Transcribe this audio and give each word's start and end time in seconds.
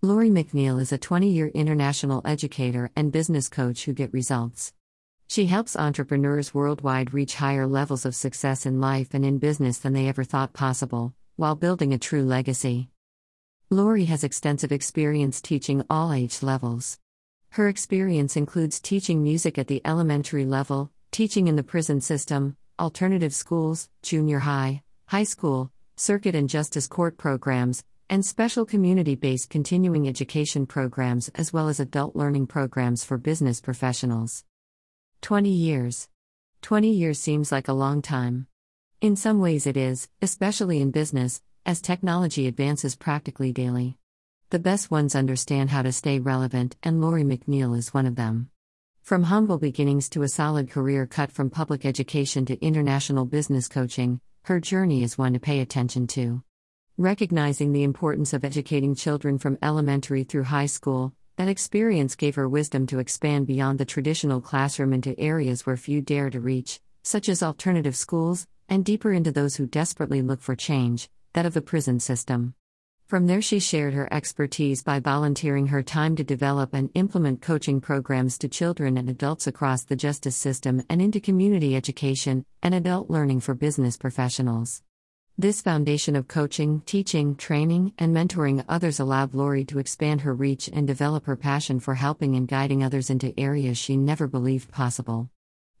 Lori 0.00 0.30
McNeil 0.30 0.80
is 0.80 0.92
a 0.92 0.98
20 0.98 1.28
year 1.28 1.48
international 1.48 2.22
educator 2.24 2.88
and 2.94 3.10
business 3.10 3.48
coach 3.48 3.84
who 3.84 3.92
get 3.92 4.12
results. 4.12 4.72
She 5.26 5.46
helps 5.46 5.74
entrepreneurs 5.74 6.54
worldwide 6.54 7.12
reach 7.12 7.34
higher 7.34 7.66
levels 7.66 8.06
of 8.06 8.14
success 8.14 8.64
in 8.64 8.80
life 8.80 9.12
and 9.12 9.26
in 9.26 9.38
business 9.38 9.78
than 9.78 9.94
they 9.94 10.06
ever 10.06 10.22
thought 10.22 10.52
possible, 10.52 11.14
while 11.34 11.56
building 11.56 11.92
a 11.92 11.98
true 11.98 12.22
legacy. 12.22 12.90
Lori 13.70 14.04
has 14.04 14.22
extensive 14.22 14.70
experience 14.70 15.40
teaching 15.40 15.82
all 15.90 16.12
age 16.12 16.44
levels. 16.44 17.00
Her 17.50 17.66
experience 17.66 18.36
includes 18.36 18.78
teaching 18.78 19.20
music 19.24 19.58
at 19.58 19.66
the 19.66 19.82
elementary 19.84 20.46
level, 20.46 20.92
teaching 21.10 21.48
in 21.48 21.56
the 21.56 21.64
prison 21.64 22.00
system, 22.00 22.56
alternative 22.78 23.34
schools, 23.34 23.88
junior 24.02 24.38
high, 24.38 24.84
high 25.06 25.24
school, 25.24 25.72
circuit 25.96 26.36
and 26.36 26.48
justice 26.48 26.86
court 26.86 27.18
programs, 27.18 27.82
and 28.10 28.24
special 28.24 28.64
community 28.64 29.14
based 29.14 29.50
continuing 29.50 30.08
education 30.08 30.66
programs 30.66 31.28
as 31.34 31.52
well 31.52 31.68
as 31.68 31.78
adult 31.78 32.16
learning 32.16 32.46
programs 32.46 33.04
for 33.04 33.18
business 33.18 33.60
professionals. 33.60 34.44
20 35.20 35.50
years. 35.50 36.08
20 36.62 36.90
years 36.90 37.20
seems 37.20 37.52
like 37.52 37.68
a 37.68 37.72
long 37.72 38.00
time. 38.02 38.46
In 39.00 39.14
some 39.14 39.40
ways, 39.40 39.66
it 39.66 39.76
is, 39.76 40.08
especially 40.22 40.80
in 40.80 40.90
business, 40.90 41.42
as 41.66 41.80
technology 41.80 42.46
advances 42.46 42.96
practically 42.96 43.52
daily. 43.52 43.98
The 44.50 44.58
best 44.58 44.90
ones 44.90 45.14
understand 45.14 45.70
how 45.70 45.82
to 45.82 45.92
stay 45.92 46.18
relevant, 46.18 46.76
and 46.82 47.00
Lori 47.00 47.22
McNeil 47.22 47.76
is 47.76 47.92
one 47.92 48.06
of 48.06 48.16
them. 48.16 48.50
From 49.02 49.24
humble 49.24 49.58
beginnings 49.58 50.08
to 50.10 50.22
a 50.22 50.28
solid 50.28 50.70
career 50.70 51.06
cut 51.06 51.30
from 51.30 51.50
public 51.50 51.84
education 51.84 52.46
to 52.46 52.64
international 52.64 53.24
business 53.24 53.68
coaching, 53.68 54.20
her 54.44 54.60
journey 54.60 55.02
is 55.02 55.18
one 55.18 55.34
to 55.34 55.40
pay 55.40 55.60
attention 55.60 56.06
to. 56.08 56.42
Recognizing 57.00 57.72
the 57.72 57.84
importance 57.84 58.32
of 58.32 58.44
educating 58.44 58.96
children 58.96 59.38
from 59.38 59.56
elementary 59.62 60.24
through 60.24 60.42
high 60.42 60.66
school, 60.66 61.12
that 61.36 61.46
experience 61.46 62.16
gave 62.16 62.34
her 62.34 62.48
wisdom 62.48 62.88
to 62.88 62.98
expand 62.98 63.46
beyond 63.46 63.78
the 63.78 63.84
traditional 63.84 64.40
classroom 64.40 64.92
into 64.92 65.16
areas 65.16 65.64
where 65.64 65.76
few 65.76 66.02
dare 66.02 66.28
to 66.28 66.40
reach, 66.40 66.80
such 67.04 67.28
as 67.28 67.40
alternative 67.40 67.94
schools, 67.94 68.48
and 68.68 68.84
deeper 68.84 69.12
into 69.12 69.30
those 69.30 69.54
who 69.54 69.64
desperately 69.64 70.22
look 70.22 70.42
for 70.42 70.56
change, 70.56 71.08
that 71.34 71.46
of 71.46 71.54
the 71.54 71.62
prison 71.62 72.00
system. 72.00 72.54
From 73.06 73.28
there, 73.28 73.42
she 73.42 73.60
shared 73.60 73.94
her 73.94 74.12
expertise 74.12 74.82
by 74.82 74.98
volunteering 74.98 75.68
her 75.68 75.84
time 75.84 76.16
to 76.16 76.24
develop 76.24 76.74
and 76.74 76.90
implement 76.94 77.40
coaching 77.40 77.80
programs 77.80 78.38
to 78.38 78.48
children 78.48 78.98
and 78.98 79.08
adults 79.08 79.46
across 79.46 79.84
the 79.84 79.94
justice 79.94 80.36
system 80.36 80.82
and 80.90 81.00
into 81.00 81.20
community 81.20 81.76
education 81.76 82.44
and 82.60 82.74
adult 82.74 83.08
learning 83.08 83.38
for 83.38 83.54
business 83.54 83.96
professionals. 83.96 84.82
This 85.40 85.62
foundation 85.62 86.16
of 86.16 86.26
coaching, 86.26 86.82
teaching, 86.84 87.36
training, 87.36 87.92
and 87.96 88.12
mentoring 88.12 88.64
others 88.68 88.98
allowed 88.98 89.34
Lori 89.34 89.64
to 89.66 89.78
expand 89.78 90.22
her 90.22 90.34
reach 90.34 90.68
and 90.72 90.84
develop 90.84 91.26
her 91.26 91.36
passion 91.36 91.78
for 91.78 91.94
helping 91.94 92.34
and 92.34 92.48
guiding 92.48 92.82
others 92.82 93.08
into 93.08 93.38
areas 93.38 93.78
she 93.78 93.96
never 93.96 94.26
believed 94.26 94.72
possible. 94.72 95.30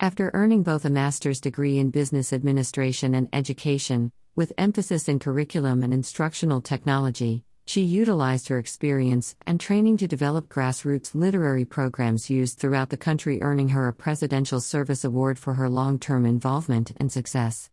After 0.00 0.32
earning 0.34 0.64
both 0.64 0.84
a 0.84 0.90
master's 0.90 1.40
degree 1.40 1.78
in 1.78 1.90
business 1.90 2.32
administration 2.32 3.14
and 3.14 3.28
education, 3.32 4.10
with 4.34 4.52
emphasis 4.58 5.08
in 5.08 5.20
curriculum 5.20 5.84
and 5.84 5.94
instructional 5.94 6.60
technology, 6.60 7.44
she 7.64 7.82
utilized 7.82 8.48
her 8.48 8.58
experience 8.58 9.36
and 9.46 9.60
training 9.60 9.98
to 9.98 10.08
develop 10.08 10.48
grassroots 10.48 11.14
literary 11.14 11.64
programs 11.64 12.28
used 12.28 12.58
throughout 12.58 12.90
the 12.90 12.96
country, 12.96 13.40
earning 13.40 13.68
her 13.68 13.86
a 13.86 13.92
Presidential 13.92 14.60
Service 14.60 15.04
Award 15.04 15.38
for 15.38 15.54
her 15.54 15.68
long 15.68 16.00
term 16.00 16.26
involvement 16.26 16.90
and 16.96 17.12
success. 17.12 17.70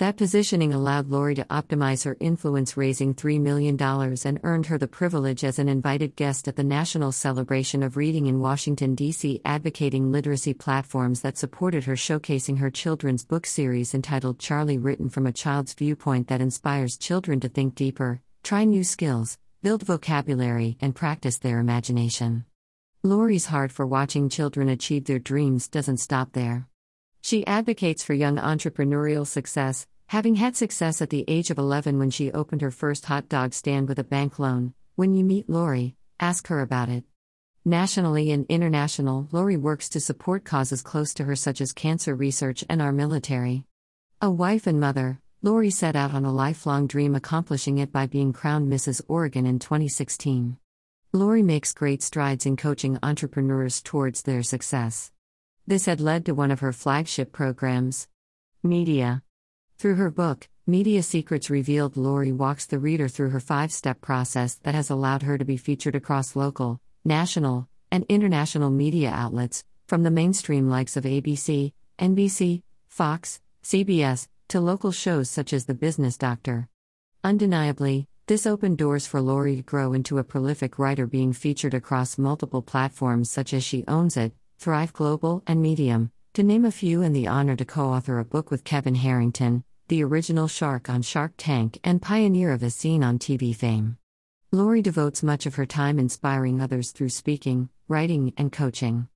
That 0.00 0.16
positioning 0.16 0.72
allowed 0.72 1.10
Lori 1.10 1.34
to 1.34 1.44
optimize 1.50 2.06
her 2.06 2.16
influence, 2.20 2.74
raising 2.74 3.12
$3 3.14 3.38
million, 3.38 3.76
and 3.78 4.40
earned 4.42 4.64
her 4.64 4.78
the 4.78 4.88
privilege 4.88 5.44
as 5.44 5.58
an 5.58 5.68
invited 5.68 6.16
guest 6.16 6.48
at 6.48 6.56
the 6.56 6.64
National 6.64 7.12
Celebration 7.12 7.82
of 7.82 7.98
Reading 7.98 8.24
in 8.24 8.40
Washington, 8.40 8.94
D.C., 8.94 9.42
advocating 9.44 10.10
literacy 10.10 10.54
platforms 10.54 11.20
that 11.20 11.36
supported 11.36 11.84
her, 11.84 11.96
showcasing 11.96 12.60
her 12.60 12.70
children's 12.70 13.26
book 13.26 13.44
series 13.44 13.92
entitled 13.92 14.38
Charlie, 14.38 14.78
written 14.78 15.10
from 15.10 15.26
a 15.26 15.32
child's 15.32 15.74
viewpoint 15.74 16.28
that 16.28 16.40
inspires 16.40 16.96
children 16.96 17.38
to 17.40 17.50
think 17.50 17.74
deeper, 17.74 18.22
try 18.42 18.64
new 18.64 18.84
skills, 18.84 19.36
build 19.60 19.82
vocabulary, 19.82 20.78
and 20.80 20.94
practice 20.94 21.36
their 21.36 21.58
imagination. 21.58 22.46
Lori's 23.02 23.44
heart 23.44 23.70
for 23.70 23.86
watching 23.86 24.30
children 24.30 24.70
achieve 24.70 25.04
their 25.04 25.18
dreams 25.18 25.68
doesn't 25.68 25.98
stop 25.98 26.32
there. 26.32 26.66
She 27.22 27.46
advocates 27.46 28.02
for 28.02 28.14
young 28.14 28.36
entrepreneurial 28.36 29.26
success, 29.26 29.86
having 30.10 30.34
had 30.34 30.56
success 30.56 31.00
at 31.00 31.08
the 31.10 31.24
age 31.28 31.50
of 31.50 31.58
11 31.58 31.96
when 31.96 32.10
she 32.10 32.32
opened 32.32 32.60
her 32.60 32.72
first 32.72 33.04
hot 33.04 33.28
dog 33.28 33.54
stand 33.54 33.88
with 33.88 33.96
a 33.96 34.02
bank 34.02 34.40
loan. 34.40 34.74
When 34.96 35.14
you 35.14 35.22
meet 35.22 35.48
Lori, 35.48 35.94
ask 36.18 36.48
her 36.48 36.60
about 36.60 36.88
it. 36.88 37.04
Nationally 37.64 38.32
and 38.32 38.44
international, 38.48 39.28
Lori 39.30 39.56
works 39.56 39.88
to 39.90 40.00
support 40.00 40.44
causes 40.44 40.82
close 40.82 41.14
to 41.14 41.24
her 41.26 41.36
such 41.36 41.60
as 41.60 41.72
cancer 41.72 42.16
research 42.16 42.64
and 42.68 42.82
our 42.82 42.90
military. 42.90 43.66
A 44.20 44.28
wife 44.28 44.66
and 44.66 44.80
mother, 44.80 45.20
Lori 45.42 45.70
set 45.70 45.94
out 45.94 46.12
on 46.12 46.24
a 46.24 46.32
lifelong 46.32 46.88
dream 46.88 47.14
accomplishing 47.14 47.78
it 47.78 47.92
by 47.92 48.08
being 48.08 48.32
crowned 48.32 48.68
Mrs. 48.68 49.00
Oregon 49.06 49.46
in 49.46 49.60
2016. 49.60 50.56
Lori 51.12 51.44
makes 51.44 51.72
great 51.72 52.02
strides 52.02 52.46
in 52.46 52.56
coaching 52.56 52.98
entrepreneurs 53.00 53.80
towards 53.80 54.22
their 54.22 54.42
success. 54.42 55.12
This 55.68 55.86
had 55.86 56.00
led 56.00 56.26
to 56.26 56.34
one 56.34 56.50
of 56.50 56.58
her 56.58 56.72
flagship 56.72 57.30
programs. 57.30 58.08
Media. 58.64 59.22
Through 59.80 59.94
her 59.94 60.10
book, 60.10 60.46
Media 60.66 61.02
Secrets 61.02 61.48
Revealed, 61.48 61.96
Lori 61.96 62.32
walks 62.32 62.66
the 62.66 62.78
reader 62.78 63.08
through 63.08 63.30
her 63.30 63.40
five 63.40 63.72
step 63.72 64.02
process 64.02 64.56
that 64.56 64.74
has 64.74 64.90
allowed 64.90 65.22
her 65.22 65.38
to 65.38 65.44
be 65.46 65.56
featured 65.56 65.94
across 65.94 66.36
local, 66.36 66.82
national, 67.02 67.66
and 67.90 68.04
international 68.10 68.68
media 68.68 69.08
outlets, 69.08 69.64
from 69.86 70.02
the 70.02 70.10
mainstream 70.10 70.68
likes 70.68 70.98
of 70.98 71.04
ABC, 71.04 71.72
NBC, 71.98 72.60
Fox, 72.90 73.40
CBS, 73.64 74.28
to 74.48 74.60
local 74.60 74.92
shows 74.92 75.30
such 75.30 75.54
as 75.54 75.64
The 75.64 75.72
Business 75.72 76.18
Doctor. 76.18 76.68
Undeniably, 77.24 78.06
this 78.26 78.44
opened 78.44 78.76
doors 78.76 79.06
for 79.06 79.22
Lori 79.22 79.56
to 79.56 79.62
grow 79.62 79.94
into 79.94 80.18
a 80.18 80.24
prolific 80.24 80.78
writer 80.78 81.06
being 81.06 81.32
featured 81.32 81.72
across 81.72 82.18
multiple 82.18 82.60
platforms 82.60 83.30
such 83.30 83.54
as 83.54 83.64
She 83.64 83.84
Owns 83.88 84.18
It, 84.18 84.34
Thrive 84.58 84.92
Global, 84.92 85.42
and 85.46 85.62
Medium, 85.62 86.12
to 86.34 86.42
name 86.42 86.66
a 86.66 86.70
few, 86.70 87.00
and 87.00 87.16
the 87.16 87.28
honor 87.28 87.56
to 87.56 87.64
co 87.64 87.86
author 87.88 88.18
a 88.18 88.26
book 88.26 88.50
with 88.50 88.62
Kevin 88.62 88.94
Harrington, 88.94 89.64
the 89.90 90.04
original 90.04 90.46
shark 90.46 90.88
on 90.88 91.02
Shark 91.02 91.32
Tank 91.36 91.80
and 91.82 92.00
pioneer 92.00 92.52
of 92.52 92.62
As 92.62 92.76
Seen 92.76 93.02
On 93.02 93.18
TV 93.18 93.52
fame. 93.54 93.96
Lori 94.52 94.82
devotes 94.82 95.20
much 95.20 95.46
of 95.46 95.56
her 95.56 95.66
time 95.66 95.98
inspiring 95.98 96.60
others 96.60 96.92
through 96.92 97.08
speaking, 97.08 97.70
writing, 97.88 98.32
and 98.36 98.52
coaching. 98.52 99.08